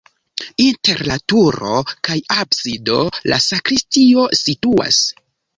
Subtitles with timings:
[0.63, 1.75] Inter la turo
[2.09, 2.97] kaj absido
[3.33, 5.05] la sakristio situas.